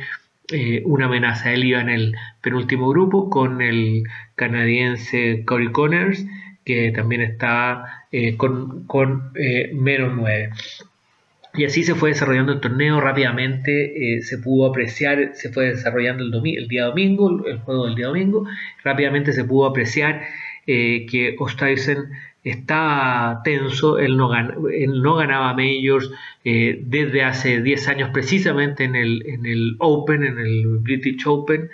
una 0.85 1.05
amenaza. 1.05 1.53
Él 1.53 1.65
iba 1.65 1.83
en 1.83 1.91
el 1.91 2.15
penúltimo 2.41 2.89
grupo 2.89 3.29
con 3.29 3.61
el 3.61 4.05
canadiense 4.37 5.45
Corey 5.45 5.71
Connors, 5.71 6.25
que 6.65 6.93
también 6.93 7.21
estaba 7.21 8.07
con, 8.39 8.87
con 8.87 9.33
menos 9.75 10.13
9. 10.17 10.51
Y 11.55 11.65
así 11.65 11.85
se 11.85 11.95
fue 11.95 12.11
desarrollando 12.11 12.53
el 12.53 12.61
torneo 12.61 12.99
rápidamente, 13.01 14.17
eh, 14.17 14.23
se 14.23 14.39
pudo 14.39 14.71
apreciar, 14.71 15.33
se 15.35 15.51
fue 15.51 15.67
desarrollando 15.67 16.25
el, 16.25 16.69
día 16.69 16.85
domingo, 16.85 17.47
el 17.47 17.59
juego 17.59 17.87
del 17.87 17.95
día 17.95 18.07
domingo, 18.07 18.47
rápidamente 18.83 19.33
se 19.33 19.45
pudo 19.45 19.67
apreciar 19.67 20.23
eh, 20.67 21.05
que 21.11 21.37
Ostaisen 21.39 22.11
estaba 22.43 23.43
tenso, 23.45 23.99
él 23.99 24.17
no, 24.17 24.31
no 24.33 25.15
ganaba 25.15 25.55
majors 25.55 26.11
eh, 26.45 26.81
desde 26.87 27.23
hace 27.23 27.61
10 27.61 27.89
años 27.89 28.11
precisamente 28.15 28.85
en 28.85 28.97
el, 28.97 29.23
en 29.27 29.45
el 29.45 29.77
Open, 29.79 30.25
en 30.25 30.39
el 30.39 30.79
British 30.79 31.23
Open, 31.27 31.71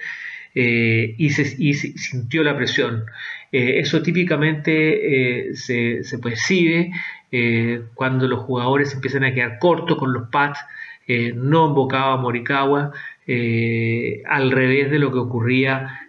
y 0.55 1.31
sintió 1.31 2.43
la 2.43 2.57
presión. 2.57 3.05
Eso 3.51 4.03
típicamente 4.03 5.55
se, 5.55 6.05
se 6.05 6.19
percibe 6.19 6.91
eh, 7.31 7.83
cuando 7.95 8.27
los 8.27 8.41
jugadores 8.41 8.95
empiezan 8.95 9.25
a 9.25 9.35
quedar 9.35 9.59
cortos 9.59 9.99
con 9.99 10.13
los 10.13 10.29
pads, 10.29 10.59
eh, 11.07 11.33
no 11.35 11.69
invocaba 11.69 12.15
a 12.15 12.17
Morikawa, 12.17 12.93
eh, 13.27 14.23
al 14.27 14.51
revés 14.51 14.91
de 14.91 14.99
lo 14.99 15.13
que 15.13 15.19
ocurría 15.19 16.05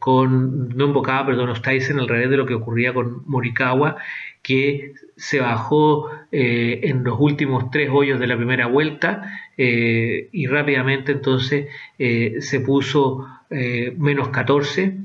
con, 0.00 0.70
no 0.70 0.86
invocaba, 0.86 1.26
perdón, 1.26 1.54
Tyson, 1.62 2.00
al 2.00 2.08
revés 2.08 2.28
de 2.28 2.36
lo 2.36 2.44
que 2.44 2.54
ocurría 2.54 2.92
con 2.92 3.22
Morikawa, 3.26 3.96
que 4.42 4.94
se 5.16 5.38
bajó 5.38 6.10
en 6.32 7.04
los 7.04 7.20
últimos 7.20 7.70
tres 7.70 7.88
hoyos 7.92 8.18
de 8.18 8.26
la 8.26 8.36
primera 8.36 8.66
vuelta 8.66 9.40
y 9.56 10.46
rápidamente 10.48 11.12
entonces 11.12 11.68
se 11.96 12.60
puso 12.60 13.28
menos 13.48 14.30
14. 14.30 14.96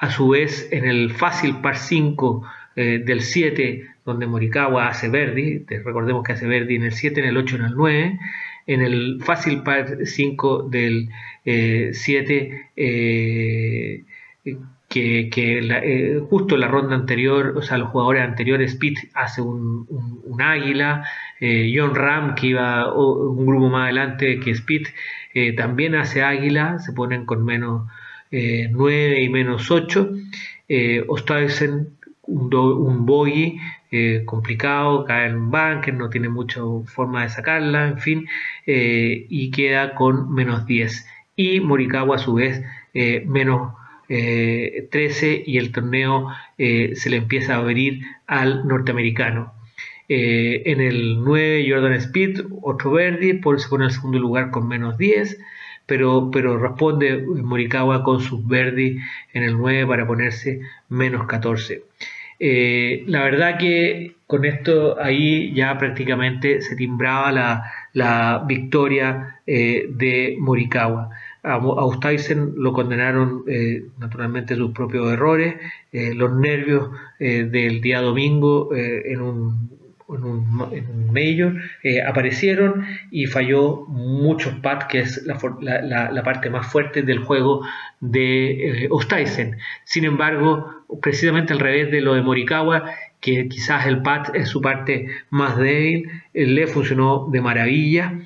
A 0.00 0.10
su 0.10 0.30
vez, 0.30 0.66
en 0.72 0.86
el 0.86 1.10
fácil 1.10 1.56
par 1.60 1.76
5 1.76 2.42
eh, 2.74 3.02
del 3.04 3.20
7, 3.20 3.86
donde 4.06 4.26
Morikawa 4.26 4.88
hace 4.88 5.10
Verdi, 5.10 5.66
recordemos 5.84 6.24
que 6.24 6.32
hace 6.32 6.46
Verdi 6.46 6.76
en 6.76 6.84
el 6.84 6.92
7, 6.92 7.20
en 7.20 7.26
el 7.26 7.36
8, 7.36 7.56
en 7.56 7.64
el 7.66 7.74
9, 7.76 8.18
en 8.66 8.80
el 8.80 9.20
fácil 9.22 9.62
par 9.62 9.98
5 10.06 10.62
del 10.70 11.10
7, 11.44 12.70
eh, 12.76 14.04
eh, 14.46 14.56
que, 14.88 16.22
justo 16.30 16.56
la 16.56 16.68
ronda 16.68 16.94
anterior, 16.94 17.52
o 17.58 17.60
sea, 17.60 17.76
los 17.76 17.90
jugadores 17.90 18.22
anteriores, 18.22 18.76
Pitt 18.76 18.98
hace 19.12 19.42
un, 19.42 19.86
águila, 20.40 21.04
John 21.38 21.94
Ram, 21.94 22.34
que 22.34 22.48
iba 22.48 22.90
un 22.94 23.44
grupo 23.44 23.68
más 23.68 23.84
adelante 23.84 24.40
que 24.40 24.50
Speed, 24.52 24.86
también 25.56 25.94
hace 25.94 26.22
águila, 26.22 26.78
se 26.78 26.94
ponen 26.94 27.26
con 27.26 27.44
menos 27.44 27.82
9 28.30 29.20
y 29.22 29.28
menos 29.28 29.70
8. 29.70 30.10
Eh, 30.68 31.04
un, 32.26 32.54
un 32.54 33.06
bogey 33.06 33.58
eh, 33.92 34.22
complicado, 34.24 35.04
cae 35.04 35.28
en 35.28 35.36
un 35.36 35.50
bunker, 35.50 35.92
no 35.94 36.10
tiene 36.10 36.28
mucha 36.28 36.60
forma 36.86 37.22
de 37.22 37.28
sacarla, 37.28 37.88
en 37.88 37.98
fin, 37.98 38.28
eh, 38.66 39.26
y 39.28 39.50
queda 39.50 39.94
con 39.96 40.32
menos 40.32 40.64
10. 40.66 41.06
Y 41.34 41.60
Morikawa 41.60 42.16
a 42.16 42.18
su 42.18 42.34
vez 42.34 42.62
eh, 42.94 43.24
menos 43.26 43.74
13 44.08 45.44
y 45.46 45.58
el 45.58 45.70
torneo 45.70 46.26
se 46.58 47.10
le 47.10 47.16
empieza 47.16 47.54
a 47.54 47.58
abrir 47.58 48.02
al 48.26 48.66
norteamericano. 48.66 49.54
en 50.08 50.80
el 50.80 51.22
9 51.22 51.64
Jordan 51.70 51.92
Speed, 51.92 52.40
otro 52.62 52.90
verde, 52.90 53.34
por, 53.34 53.60
se 53.60 53.68
pone 53.68 53.84
en 53.84 53.90
el 53.90 53.94
segundo 53.94 54.18
lugar 54.18 54.50
con 54.50 54.66
menos 54.66 54.98
10. 54.98 55.38
Pero, 55.90 56.30
pero, 56.30 56.56
responde 56.56 57.18
Morikawa 57.18 58.04
con 58.04 58.20
sus 58.20 58.46
verdi 58.46 59.00
en 59.32 59.42
el 59.42 59.58
9 59.58 59.88
para 59.88 60.06
ponerse 60.06 60.60
menos 60.88 61.26
14. 61.26 61.82
Eh, 62.38 63.02
la 63.08 63.24
verdad 63.24 63.58
que 63.58 64.14
con 64.28 64.44
esto 64.44 65.00
ahí 65.00 65.52
ya 65.52 65.76
prácticamente 65.78 66.60
se 66.62 66.76
timbraba 66.76 67.32
la, 67.92 68.44
victoria 68.46 69.40
eh, 69.44 69.88
de 69.90 70.36
Morikawa. 70.38 71.10
A, 71.42 71.58
Ustaisen 71.58 72.52
lo 72.56 72.72
condenaron 72.72 73.42
eh, 73.48 73.82
naturalmente 73.98 74.54
sus 74.54 74.70
propios 74.70 75.12
errores, 75.12 75.56
los 75.90 76.32
nervios 76.36 76.90
del 77.18 77.80
día 77.80 78.00
domingo 78.00 78.72
en 78.72 79.20
un, 79.20 79.79
en 80.16 80.24
un, 80.24 81.12
mayor 81.12 81.56
aparecieron 82.06 82.84
y 83.10 83.26
falló 83.26 83.86
muchos 83.88 84.54
pads, 84.54 84.86
que 84.86 85.00
es 85.00 85.22
la, 85.24 86.22
parte 86.24 86.50
más 86.50 86.66
fuerte 86.66 87.02
del 87.02 87.18
juego 87.18 87.62
de 88.00 88.88
Ostaisen. 88.90 89.58
Sin 89.84 90.04
embargo, 90.04 90.84
precisamente 91.02 91.52
al 91.52 91.60
revés 91.60 91.90
de 91.90 92.00
lo 92.00 92.14
de 92.14 92.22
Morikawa, 92.22 92.90
que 93.20 93.48
quizás 93.48 93.86
el 93.86 94.02
pad 94.02 94.34
es 94.34 94.48
su 94.48 94.60
parte 94.60 95.06
más 95.30 95.56
débil, 95.56 96.10
le 96.32 96.66
funcionó 96.66 97.28
de 97.30 97.40
maravilla. 97.40 98.18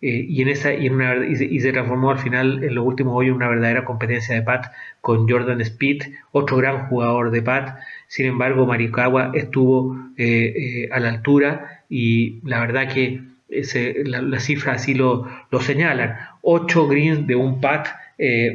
Y, 0.00 0.40
en 0.40 0.48
esa, 0.48 0.72
y, 0.72 0.86
y, 0.86 1.60
se 1.60 1.72
transformó 1.72 2.10
al 2.10 2.18
final 2.18 2.64
en 2.64 2.74
los 2.74 2.86
últimos 2.86 3.14
hoy 3.14 3.26
en 3.26 3.34
una 3.34 3.48
verdadera 3.48 3.84
competencia 3.84 4.34
de 4.34 4.42
pat 4.42 4.72
con 5.00 5.28
Jordan 5.28 5.60
Speed, 5.60 6.02
otro 6.32 6.56
gran 6.56 6.86
jugador 6.88 7.30
de 7.30 7.42
pat. 7.42 7.78
Sin 8.08 8.26
embargo, 8.26 8.66
Marikawa 8.66 9.32
estuvo 9.34 9.96
a 10.90 11.00
la 11.00 11.08
altura 11.08 11.82
y 11.88 12.40
la 12.48 12.60
verdad 12.60 12.92
que 12.92 13.20
las 14.04 14.44
cifras 14.44 14.82
así 14.82 14.94
lo, 14.94 15.28
lo, 15.50 15.60
señalan. 15.60 16.16
Ocho 16.42 16.88
greens 16.88 17.26
de 17.26 17.34
un 17.34 17.60
pat 17.60 17.88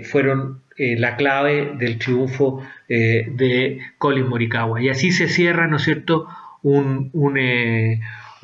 fueron 0.03 0.61
eh, 0.77 0.97
la 0.97 1.15
clave 1.15 1.71
del 1.77 1.97
triunfo 1.97 2.61
eh, 2.89 3.27
de 3.31 3.79
Colin 3.97 4.27
Morikawa. 4.27 4.81
Y 4.81 4.89
así 4.89 5.11
se 5.11 5.29
cierra, 5.29 5.67
¿no 5.67 5.77
es 5.77 5.83
cierto?, 5.83 6.27
un, 6.63 7.11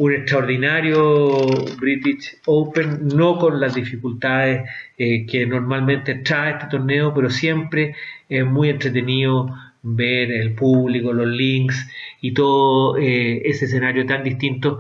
eh, 0.10 0.16
extraordinario 0.16 1.42
British 1.80 2.38
Open, 2.46 3.08
no 3.08 3.38
con 3.38 3.60
las 3.60 3.76
dificultades 3.76 4.70
que 4.98 5.48
normalmente 5.48 6.16
trae 6.16 6.52
este 6.54 6.68
torneo, 6.68 7.12
pero 7.14 7.30
siempre 7.30 7.96
es 8.30 8.46
muy 8.46 8.70
entretenido 8.70 9.56
ver 9.82 10.32
el 10.32 10.54
público, 10.54 11.12
los 11.12 11.28
links 11.28 11.90
y 12.22 12.34
todo 12.34 12.98
ese 12.98 13.66
escenario 13.66 14.06
tan 14.06 14.24
distinto 14.24 14.80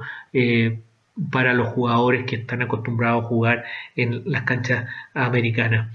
para 1.31 1.53
los 1.55 1.69
jugadores 1.69 2.25
que 2.25 2.35
están 2.35 2.61
acostumbrados 2.61 3.25
a 3.25 3.27
jugar 3.27 3.65
en 3.95 4.21
las 4.25 4.43
canchas 4.43 4.85
americanas. 5.15 5.89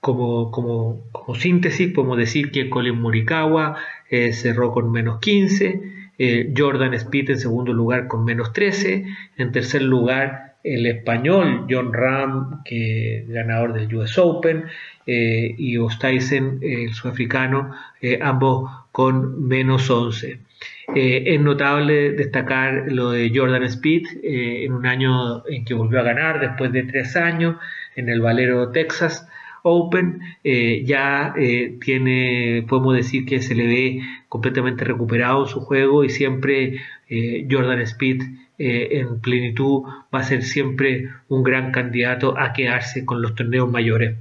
Como, 0.00 0.50
como, 0.50 1.02
como, 1.12 1.34
síntesis, 1.34 1.92
podemos 1.92 2.16
decir 2.16 2.50
que 2.50 2.70
Colin 2.70 3.00
Morikawa 3.00 3.76
eh, 4.10 4.32
cerró 4.32 4.72
con 4.72 4.90
menos 4.90 5.18
15, 5.20 5.97
eh, 6.18 6.52
Jordan 6.56 6.94
Speed 6.94 7.30
en 7.30 7.38
segundo 7.38 7.72
lugar 7.72 8.08
con 8.08 8.24
menos 8.24 8.52
13, 8.52 9.06
en 9.36 9.52
tercer 9.52 9.82
lugar 9.82 10.56
el 10.64 10.86
español 10.86 11.66
John 11.70 11.92
Ram, 11.92 12.62
que 12.64 13.24
ganador 13.28 13.72
del 13.72 13.94
US 13.94 14.18
Open, 14.18 14.64
eh, 15.06 15.54
y 15.56 15.78
Ostaisen, 15.78 16.58
el 16.60 16.92
sudafricano, 16.92 17.72
ambos 18.20 18.70
con 18.92 19.46
menos 19.46 19.88
11. 19.88 20.40
es 20.94 21.40
notable 21.40 22.12
destacar 22.12 22.90
lo 22.90 23.12
de 23.12 23.30
Jordan 23.34 23.62
Speed 23.64 24.06
en 24.22 24.72
un 24.72 24.86
año 24.86 25.46
en 25.46 25.64
que 25.64 25.74
volvió 25.74 26.00
a 26.00 26.02
ganar 26.02 26.40
después 26.40 26.72
de 26.72 26.82
tres 26.82 27.16
años 27.16 27.56
en 27.96 28.08
el 28.08 28.20
Valero 28.20 28.70
Texas 28.70 29.26
Open 29.62 30.20
eh, 30.44 30.82
ya 30.84 31.34
eh, 31.36 31.76
tiene, 31.80 32.64
podemos 32.68 32.96
decir 32.96 33.26
que 33.26 33.42
se 33.42 33.54
le 33.54 33.66
ve 33.66 34.00
completamente 34.28 34.84
recuperado 34.84 35.46
su 35.46 35.60
juego 35.60 36.04
y 36.04 36.10
siempre 36.10 36.80
eh, 37.08 37.46
Jordan 37.50 37.80
Speed 37.80 38.22
en 38.60 39.20
plenitud 39.20 39.84
va 40.12 40.18
a 40.18 40.24
ser 40.24 40.42
siempre 40.42 41.10
un 41.28 41.44
gran 41.44 41.70
candidato 41.70 42.36
a 42.36 42.52
quedarse 42.52 43.04
con 43.04 43.22
los 43.22 43.36
torneos 43.36 43.70
mayores. 43.70 44.16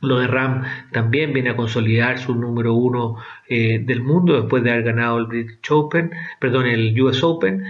Lo 0.00 0.18
de 0.18 0.26
Ram 0.26 0.64
también 0.90 1.32
viene 1.32 1.50
a 1.50 1.56
consolidar 1.56 2.18
su 2.18 2.34
número 2.34 2.74
uno 2.74 3.16
del 3.48 4.02
mundo 4.02 4.40
después 4.40 4.64
de 4.64 4.72
haber 4.72 4.82
ganado 4.82 5.18
el 5.18 5.26
British 5.26 5.70
Open, 5.70 6.10
perdón, 6.40 6.66
el 6.66 7.00
US 7.00 7.22
Open. 7.22 7.62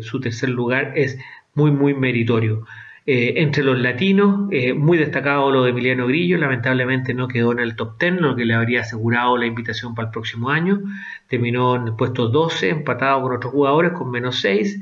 su 0.00 0.20
tercer 0.20 0.50
lugar 0.50 0.92
es 0.94 1.18
muy, 1.54 1.72
muy 1.72 1.92
meritorio. 1.92 2.64
Eh, 3.06 3.42
entre 3.42 3.62
los 3.62 3.78
latinos, 3.78 4.48
eh, 4.50 4.72
muy 4.72 4.96
destacado 4.96 5.50
lo 5.50 5.64
de 5.64 5.70
Emiliano 5.70 6.06
Grillo, 6.06 6.38
lamentablemente 6.38 7.12
no 7.12 7.28
quedó 7.28 7.52
en 7.52 7.58
el 7.58 7.76
top 7.76 7.98
10, 8.00 8.14
lo 8.14 8.34
que 8.34 8.46
le 8.46 8.54
habría 8.54 8.80
asegurado 8.80 9.36
la 9.36 9.44
invitación 9.44 9.94
para 9.94 10.08
el 10.08 10.12
próximo 10.12 10.48
año. 10.48 10.80
Terminó 11.28 11.76
en 11.76 11.88
el 11.88 11.96
puesto 11.96 12.28
12, 12.28 12.70
empatado 12.70 13.20
con 13.22 13.36
otros 13.36 13.52
jugadores 13.52 13.92
con 13.92 14.10
menos 14.10 14.40
6. 14.40 14.80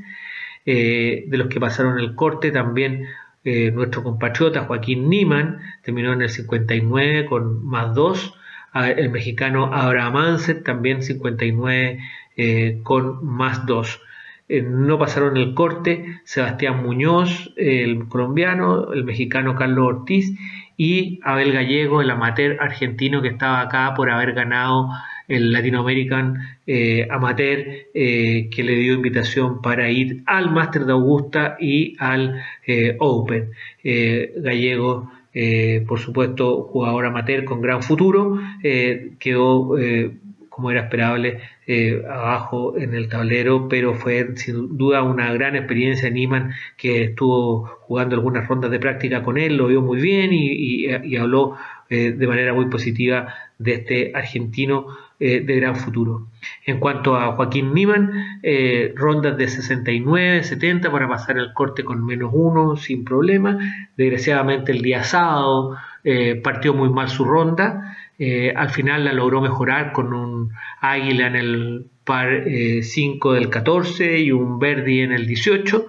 Eh, 0.65 1.25
de 1.27 1.37
los 1.37 1.49
que 1.49 1.59
pasaron 1.59 1.99
el 1.99 2.15
corte 2.15 2.53
también 2.53 3.07
nuestro 3.45 4.05
compatriota 4.05 4.67
Joaquín 4.67 5.09
Niman 5.09 5.59
terminó 5.83 6.13
en 6.13 6.23
el 6.23 6.29
59 6.31 7.27
con 7.27 7.67
más 7.67 7.93
2. 7.93 8.35
Ah, 8.73 8.89
el 8.89 9.11
mexicano 9.11 9.75
Abraham 9.75 10.17
Anset 10.17 10.63
también 10.63 11.03
59 11.03 11.99
con 12.85 13.27
más 13.27 13.67
2. 13.67 14.01
Eh, 14.53 14.61
no 14.61 14.99
pasaron 14.99 15.39
el 15.39 15.55
corte 15.55 16.05
Sebastián 16.25 16.83
Muñoz, 16.83 17.55
el 17.57 18.07
colombiano, 18.09 18.93
el 18.93 19.03
mexicano 19.03 19.55
Carlos 19.55 19.87
Ortiz 19.87 20.31
y 20.77 21.21
Abel 21.23 21.53
Gallego, 21.53 22.03
el 22.03 22.11
amateur 22.11 22.59
argentino 22.61 23.23
que 23.23 23.29
estaba 23.29 23.63
acá 23.63 23.95
por 23.97 24.11
haber 24.11 24.35
ganado 24.35 24.91
el 25.27 25.53
Latino 25.53 25.81
American 25.81 26.59
eh, 26.67 27.09
Amateur, 27.11 27.65
eh, 27.95 28.51
que 28.55 28.63
le 28.63 28.75
dio 28.75 28.93
invitación 28.93 29.63
para 29.63 29.89
ir 29.89 30.23
al 30.27 30.51
Master 30.51 30.85
de 30.85 30.93
Augusta 30.93 31.57
y 31.59 31.97
al 31.99 32.43
Open. 32.99 33.53
Gallego, 33.83 35.11
por 35.89 35.99
supuesto, 35.99 36.65
jugador 36.65 37.07
amateur 37.07 37.45
con 37.45 37.63
gran 37.63 37.83
futuro, 37.83 38.39
quedó 39.19 39.77
como 40.53 40.71
era 40.71 40.83
esperable, 40.83 41.41
eh, 41.67 42.03
abajo 42.09 42.77
en 42.77 42.95
el 42.95 43.09
tablero, 43.09 43.69
pero 43.69 43.95
fue 43.95 44.37
sin 44.37 44.77
duda 44.77 45.03
una 45.03 45.33
gran 45.33 45.57
experiencia 45.57 46.09
en 46.09 46.17
Iman, 46.17 46.53
que 46.77 47.05
estuvo 47.05 47.65
jugando 47.81 48.15
algunas 48.15 48.47
rondas 48.47 48.71
de 48.71 48.79
práctica 48.79 49.23
con 49.23 49.39
él, 49.39 49.57
lo 49.57 49.69
vio 49.69 49.81
muy 49.81 50.01
bien 50.01 50.31
y, 50.33 51.17
habló 51.17 51.57
eh, 51.89 52.13
de 52.13 52.27
manera 52.27 52.53
muy 52.53 52.67
positiva 52.67 53.35
de 53.59 53.75
este 53.75 54.13
argentino 54.15 54.87
eh, 55.19 55.41
de 55.41 55.57
gran 55.57 55.77
futuro. 55.77 56.29
En 56.67 56.81
cuanto 56.81 57.17
a 57.17 57.33
Joaquín 57.33 57.73
Niman, 57.73 58.41
rondas 58.95 59.37
de 59.37 59.49
69, 59.49 60.43
70 60.43 60.91
para 60.91 61.09
pasar 61.09 61.39
el 61.39 61.53
corte 61.55 61.85
con 61.85 62.05
menos 62.05 62.31
uno 62.35 62.77
sin 62.77 63.05
problema. 63.05 63.59
Desgraciadamente 63.97 64.73
el 64.73 64.83
día 64.83 65.05
sábado 65.05 65.77
partió 66.43 66.75
muy 66.75 66.91
mal 66.91 67.09
su 67.09 67.25
ronda. 67.25 67.97
Eh, 68.25 68.53
al 68.55 68.71
final 68.71 69.05
la 69.05 69.13
logró 69.13 69.41
mejorar 69.41 69.91
con 69.91 70.15
un 70.15 70.53
águila 70.81 71.27
en 71.27 71.35
el 71.35 71.87
par 72.05 72.45
5 72.81 73.35
eh, 73.35 73.41
del 73.41 73.51
14 73.51 74.21
y 74.21 74.31
un 74.31 74.61
Verdi 74.61 75.01
en 75.01 75.11
el 75.11 75.27
18, 75.27 75.89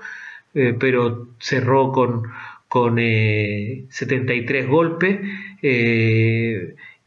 eh, 0.56 0.76
pero 0.80 1.28
cerró 1.38 1.92
con, 1.92 2.24
con 2.68 2.98
73 2.98 4.68
golpes. 4.68 5.20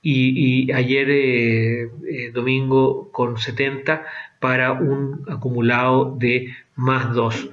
Y, 0.03 0.71
ayer 0.73 1.91
domingo 2.33 3.11
con 3.11 3.37
70 3.37 4.05
para 4.39 4.75
un 4.75 5.25
acumulado 5.29 6.17
de 6.17 6.55
más 6.77 7.13
2. 7.13 7.51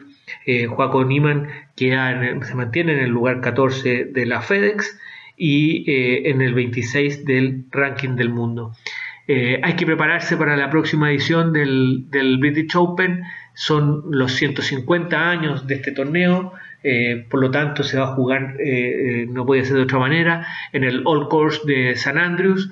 Juaco 0.70 1.04
Niman 1.06 1.48
se 1.76 2.54
mantiene 2.54 2.94
en 2.94 3.00
el 3.00 3.10
lugar 3.10 3.42
14 3.42 4.06
de 4.06 4.26
la 4.28 4.44
FedEx 4.44 5.00
y 5.38 5.90
eh, 5.90 6.30
en 6.30 6.42
el 6.42 6.54
26 6.54 7.26
del 7.26 7.66
ranking 7.72 8.16
del 8.16 8.30
mundo. 8.30 8.74
Eh, 9.28 9.60
hay 9.64 9.74
que 9.74 9.86
prepararse 9.86 10.36
para 10.38 10.58
la 10.58 10.70
próxima 10.70 11.10
edición 11.10 11.54
del, 11.54 12.06
British 12.40 12.76
Open. 12.76 13.24
Son 13.54 14.04
los 14.10 14.34
150 14.34 15.30
años 15.30 15.68
de 15.68 15.76
este 15.76 15.92
torneo. 15.92 16.54
Eh, 16.84 17.26
por 17.30 17.40
lo 17.40 17.50
tanto, 17.50 17.84
se 17.84 17.98
va 17.98 18.06
a 18.06 18.16
jugar, 18.16 18.58
no 19.30 19.46
puede 19.46 19.64
ser 19.64 19.78
de 19.78 19.84
otra 19.84 20.00
manera, 20.00 20.46
en 20.74 20.84
el 20.84 21.02
All 21.06 21.30
Course 21.30 21.62
de 21.66 21.96
San 21.96 22.18
Andrews, 22.18 22.70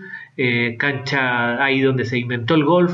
cancha 0.78 1.63
ahí 1.63 1.82
donde 1.82 2.04
se 2.04 2.17
inventó 2.17 2.56
el 2.56 2.65
golf. 2.65 2.91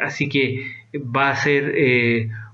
así 0.00 0.28
que 0.28 0.66
va 0.94 1.30
a 1.30 1.36
ser 1.36 1.74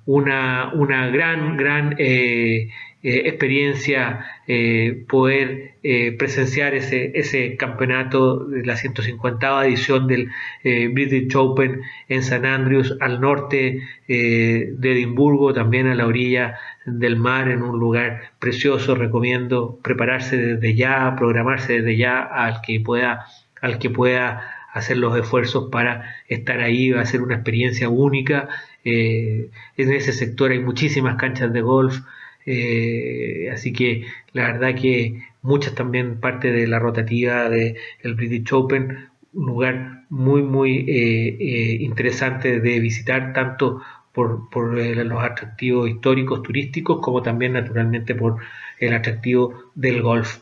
una, 0.07 0.73
una, 0.75 1.09
gran, 1.09 1.57
gran 1.57 1.95
eh, 1.99 2.71
experiencia 3.03 4.25
eh, 4.47 5.05
poder 5.09 5.75
eh, 5.83 6.13
presenciar 6.13 6.75
ese, 6.75 7.11
ese 7.19 7.57
campeonato 7.57 8.45
de 8.45 8.65
la 8.65 8.77
150 8.77 9.67
edición 9.67 10.07
del 10.07 10.31
British 10.63 11.35
Open 11.35 11.83
en 12.09 12.23
San 12.23 12.47
Andrews, 12.47 12.97
al 13.01 13.21
norte 13.21 13.81
de 14.07 14.93
Edimburgo, 14.93 15.53
también 15.53 15.89
a 15.89 15.95
la 15.95 16.07
orilla 16.07 16.59
del 16.87 17.17
mar, 17.17 17.49
en 17.49 17.63
un 17.63 17.81
lugar 17.81 18.31
precioso. 18.39 18.95
Recomiendo 18.95 19.79
prepararse 19.83 20.37
desde 20.37 20.77
ya, 20.77 21.17
programarse 21.17 21.81
desde 21.81 21.97
ya 21.97 22.21
al 22.21 22.61
que 22.61 22.79
pueda, 22.79 23.27
al 23.61 23.79
que 23.79 23.91
pueda 23.91 24.43
hacer 24.73 24.99
los 24.99 25.17
esfuerzos 25.19 25.69
para 25.71 26.15
estar 26.29 26.61
ahí, 26.61 26.91
va 26.91 27.01
a 27.01 27.07
ser 27.07 27.23
una 27.23 27.35
experiencia 27.35 27.89
única. 27.89 28.49
en 28.85 29.51
ese 29.75 30.13
sector 30.13 30.53
hay 30.53 30.61
muchísimas 30.61 31.17
canchas 31.17 31.53
de 31.53 31.63
golf, 31.63 32.01
eh, 32.47 33.51
así 33.53 33.73
que 33.73 34.07
la 34.33 34.53
verdad 34.53 34.75
que 34.75 35.23
muchas 35.43 35.75
también 35.75 36.21
parte 36.21 36.53
de 36.53 36.67
la 36.67 36.79
rotativa 36.79 37.49
del 37.49 38.15
British 38.15 38.53
Open, 38.53 39.09
un 39.33 39.47
lugar 39.47 40.05
muy, 40.11 40.43
muy 40.43 40.79
eh, 40.89 41.37
eh, 41.41 41.77
interesante 41.81 42.61
de 42.61 42.81
visitar, 42.81 43.33
tanto 43.33 43.81
por, 44.13 44.49
los 44.55 45.25
atractivos 45.25 45.89
históricos, 45.89 46.43
turísticos, 46.43 47.01
como 47.01 47.23
también 47.23 47.55
naturalmente 47.55 48.15
por 48.15 48.37
el 48.79 48.93
atractivo 48.93 49.71
del 49.75 50.03
golf. 50.03 50.39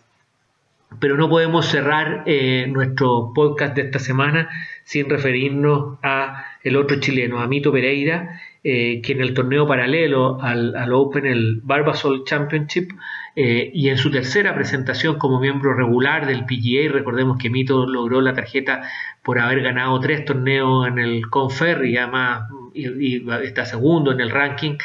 Pero 0.99 1.17
no 1.17 1.29
podemos 1.29 1.67
cerrar 1.67 2.25
nuestro 2.67 3.33
podcast 3.33 3.77
de 3.77 3.83
esta 3.83 4.01
semana 4.01 4.49
sin 4.83 5.09
referirnos 5.09 5.99
a 6.03 6.45
el 6.65 6.75
otro 6.75 6.99
chileno, 6.99 7.39
Amito 7.39 7.71
Pereira, 7.71 8.41
que 8.63 9.13
en 9.13 9.21
el 9.21 9.35
torneo 9.35 9.67
paralelo 9.67 10.41
al, 10.41 10.77
al 10.77 10.93
Open, 10.93 11.27
el 11.27 11.61
Barbasol 11.63 12.25
Championship, 12.25 12.91
eh, 13.37 13.71
y 13.73 13.89
en 13.89 13.97
su 13.97 14.11
tercera 14.11 14.55
presentación 14.55 15.17
como 15.17 15.41
miembro 15.41 15.73
regular 15.73 16.27
del 16.27 16.45
PGA, 16.45 16.93
recordemos 16.93 17.39
que 17.39 17.49
Mito 17.49 17.87
logró 17.87 18.21
la 18.21 18.35
tarjeta 18.35 18.83
por 19.23 19.39
haber 19.39 19.63
ganado 19.63 20.01
tres 20.01 20.25
torneos 20.25 20.89
en 20.89 20.99
el 20.99 21.29
Conferry, 21.31 21.97
además 21.97 22.49
y, 22.75 23.25
está 23.45 23.65
segundo 23.65 24.11
en 24.11 24.21
el 24.21 24.31
ranking 24.31 24.77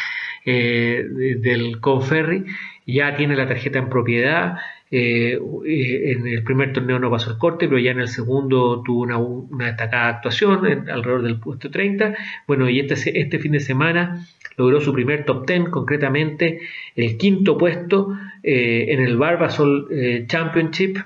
eh, 0.46 1.06
del 1.40 1.80
Conferry, 1.80 2.46
ya 2.86 3.16
tiene 3.16 3.36
la 3.36 3.48
tarjeta 3.48 3.80
en 3.80 3.90
propiedad. 3.90 4.60
Eh, 4.92 5.40
en 5.66 6.28
el 6.28 6.44
primer 6.44 6.72
torneo 6.72 7.00
no 7.00 7.10
pasó 7.10 7.32
el 7.32 7.38
corte, 7.38 7.68
pero 7.68 7.80
ya 7.80 7.92
en 7.92 8.00
el 8.00 8.08
segundo 8.08 8.84
tuvo 8.86 9.02
una, 9.02 9.66
destacada 9.66 10.10
actuación 10.10 10.66
alrededor 10.90 11.24
del 11.24 11.40
puesto 11.40 11.72
30. 11.72 12.16
Bueno, 12.48 12.70
y 12.70 12.80
este, 12.80 13.20
este 13.20 13.40
fin 13.40 13.54
de 13.54 13.60
semana 13.60 14.26
logró 14.58 14.80
su 14.80 14.94
primer 14.94 15.26
top 15.26 15.48
10, 15.48 15.70
concretamente 15.70 16.60
el 16.96 17.18
quinto 17.18 17.58
puesto 17.58 18.18
eh, 18.44 18.86
en 18.90 19.02
el 19.02 19.18
Barbasol 19.18 19.88
eh, 19.92 20.26
Championship. 20.28 20.98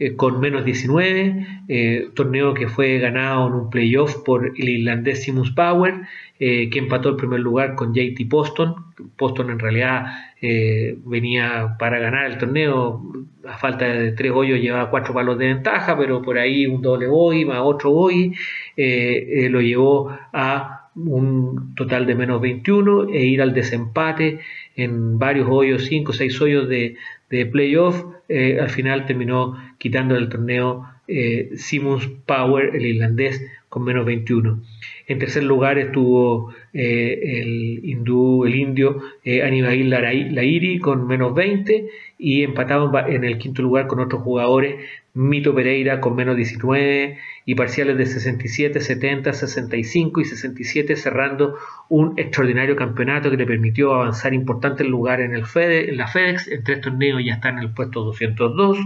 Eh, 0.00 0.14
con 0.14 0.38
menos 0.38 0.64
19, 0.64 2.12
torneo 2.14 2.54
que 2.54 2.68
fue 2.68 2.98
ganado 2.98 3.48
en 3.48 3.54
un 3.54 3.70
playoff 3.70 4.16
por 4.24 4.52
el 4.56 4.68
irlandés 4.68 5.24
Simus 5.24 5.50
Power, 5.50 6.02
que 6.38 6.70
empató 6.72 7.08
el 7.08 7.16
primer 7.16 7.40
lugar 7.40 7.74
con 7.74 7.92
JT 7.92 8.28
Poston. 8.30 8.76
Poston 9.16 9.50
en 9.50 9.58
realidad 9.58 10.06
venía 10.40 11.76
para 11.80 11.98
ganar 11.98 12.26
el 12.26 12.38
torneo, 12.38 13.02
a 13.44 13.58
falta 13.58 13.86
de 13.86 14.12
tres 14.12 14.30
hoyos 14.32 14.60
llevaba 14.60 14.88
cuatro 14.88 15.12
palos 15.12 15.36
de 15.36 15.48
ventaja, 15.48 15.98
pero 15.98 16.22
por 16.22 16.38
ahí 16.38 16.66
un 16.66 16.80
doble 16.80 17.08
boy 17.08 17.44
más 17.44 17.60
otro 17.60 17.90
boy 17.90 18.32
lo 18.76 19.60
llevó 19.60 20.16
a 20.32 20.77
un 21.06 21.74
total 21.74 22.06
de 22.06 22.14
menos 22.14 22.40
21 22.40 23.10
e 23.10 23.24
ir 23.24 23.42
al 23.42 23.54
desempate 23.54 24.40
en 24.76 25.18
varios 25.18 25.48
hoyos, 25.50 25.84
5 25.84 26.10
o 26.10 26.14
6 26.14 26.40
hoyos 26.40 26.68
de, 26.68 26.96
de 27.30 27.46
playoff. 27.46 28.04
Eh, 28.28 28.58
al 28.60 28.70
final 28.70 29.06
terminó 29.06 29.56
quitando 29.78 30.16
el 30.16 30.28
torneo 30.28 30.86
eh, 31.06 31.50
Simmons 31.56 32.06
Power, 32.26 32.76
el 32.76 32.86
irlandés, 32.86 33.42
con 33.68 33.84
menos 33.84 34.04
21. 34.04 34.62
En 35.06 35.18
tercer 35.18 35.44
lugar 35.44 35.78
estuvo 35.78 36.54
eh, 36.72 37.40
el 37.40 37.80
hindú, 37.84 38.44
el 38.44 38.54
indio 38.54 39.00
eh, 39.24 39.42
Anibail 39.42 39.88
Lairi 39.90 40.78
con 40.78 41.06
menos 41.06 41.34
20 41.34 41.88
y 42.18 42.42
empatado 42.42 42.92
en 43.06 43.24
el 43.24 43.38
quinto 43.38 43.62
lugar 43.62 43.86
con 43.86 44.00
otros 44.00 44.22
jugadores, 44.22 44.76
Mito 45.14 45.54
Pereira 45.54 46.00
con 46.00 46.14
menos 46.14 46.36
19 46.36 47.18
y 47.46 47.54
parciales 47.54 47.96
de 47.96 48.06
67, 48.06 48.80
70, 48.80 49.32
65 49.32 50.20
y 50.20 50.24
67 50.24 50.96
cerrando 50.96 51.56
un 51.88 52.18
extraordinario 52.18 52.76
campeonato 52.76 53.30
que 53.30 53.36
le 53.36 53.46
permitió 53.46 53.94
avanzar 53.94 54.34
importantes 54.34 54.86
lugares 54.86 55.26
en, 55.26 55.34
el 55.34 55.46
Fede, 55.46 55.90
en 55.90 55.96
la 55.96 56.08
FedEx, 56.08 56.48
en 56.48 56.64
tres 56.64 56.80
torneos 56.80 57.24
ya 57.24 57.34
está 57.34 57.48
en 57.48 57.58
el 57.58 57.72
puesto 57.72 58.04
202. 58.04 58.78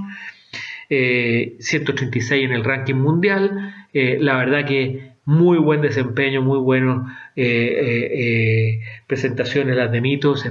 136 0.88 2.32
eh, 2.32 2.44
en 2.44 2.52
el 2.52 2.64
ranking 2.64 2.94
mundial. 2.94 3.74
Eh, 3.92 4.18
la 4.20 4.36
verdad 4.36 4.66
que 4.66 5.11
muy 5.24 5.58
buen 5.58 5.80
desempeño, 5.80 6.42
muy 6.42 6.58
buenas 6.58 7.12
eh, 7.36 8.80
presentaciones 9.06 9.76
las 9.76 9.92
de 9.92 10.00
mitos, 10.00 10.44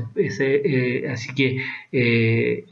así 1.12 1.36
que 1.36 1.58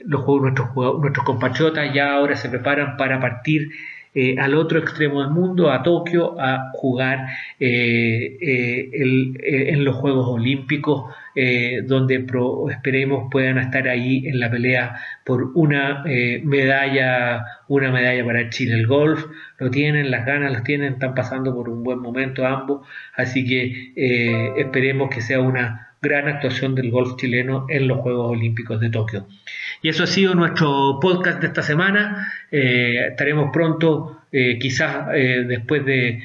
los 0.05 0.21
juegos, 0.21 0.41
nuestros, 0.41 0.99
nuestros 0.99 1.25
compatriotas 1.25 1.93
ya 1.93 2.13
ahora 2.13 2.35
se 2.35 2.49
preparan 2.49 2.95
para 2.97 3.19
partir 3.19 3.69
eh, 4.15 4.35
al 4.39 4.55
otro 4.55 4.79
extremo 4.79 5.21
del 5.21 5.29
mundo, 5.29 5.71
a 5.71 5.83
Tokio, 5.83 6.39
a 6.41 6.71
jugar 6.73 7.27
eh, 7.59 8.37
eh, 8.41 9.69
en 9.69 9.85
los 9.85 9.95
Juegos 9.95 10.27
Olímpicos, 10.27 11.13
donde 11.85 12.25
esperemos 12.71 13.29
puedan 13.31 13.59
estar 13.59 13.87
ahí 13.87 14.27
en 14.27 14.41
la 14.41 14.51
pelea 14.51 14.99
por 15.23 15.51
una 15.55 16.03
medalla, 16.43 17.45
una 17.69 17.91
medalla 17.91 18.25
para 18.25 18.49
Chile. 18.49 18.73
El 18.73 18.87
golf 18.87 19.25
lo 19.57 19.71
tienen, 19.71 20.11
las 20.11 20.25
ganas 20.25 20.51
las 20.51 20.63
tienen, 20.63 20.93
están 20.93 21.15
pasando 21.15 21.55
por 21.55 21.69
un 21.69 21.83
buen 21.83 21.99
momento 21.99 22.45
ambos, 22.45 22.85
así 23.15 23.45
que 23.45 23.93
esperemos 24.57 25.09
que 25.09 25.21
sea 25.21 25.39
una 25.39 25.88
gran 26.01 26.27
actuación 26.27 26.75
del 26.75 26.91
golf 26.91 27.15
chileno 27.17 27.65
en 27.69 27.87
los 27.87 27.99
Juegos 27.99 28.31
Olímpicos 28.31 28.79
de 28.79 28.89
Tokio. 28.89 29.27
Y 29.81 29.89
eso 29.89 30.03
ha 30.03 30.07
sido 30.07 30.35
nuestro 30.35 30.99
podcast 31.01 31.41
de 31.41 31.47
esta 31.47 31.61
semana. 31.61 32.33
Eh, 32.51 33.07
estaremos 33.09 33.49
pronto, 33.51 34.21
eh, 34.31 34.57
quizás 34.59 35.07
eh, 35.13 35.45
después 35.47 35.85
de, 35.85 36.21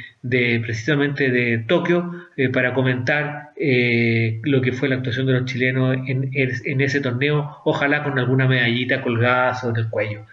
precisamente 0.60 1.30
de 1.30 1.58
Tokio, 1.58 2.28
para 2.52 2.74
comentar 2.74 3.52
lo 3.56 4.60
que 4.60 4.72
fue 4.72 4.88
la 4.88 4.96
actuación 4.96 5.26
de 5.26 5.32
los 5.34 5.44
chilenos 5.44 5.96
en, 6.06 6.30
en 6.32 6.80
ese 6.80 7.00
torneo, 7.00 7.58
ojalá 7.64 8.02
con 8.02 8.18
alguna 8.18 8.48
medallita 8.48 9.02
colgada 9.02 9.54
sobre 9.54 9.82
el 9.82 9.88
cuello. 9.88 10.26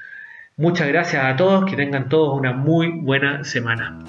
Muchas 0.58 0.88
gracias 0.88 1.24
a 1.24 1.36
todos, 1.36 1.70
que 1.70 1.76
tengan 1.76 2.10
todos 2.10 2.38
una 2.38 2.54
muy 2.54 2.90
buena 2.90 3.44
semana. 3.44 4.04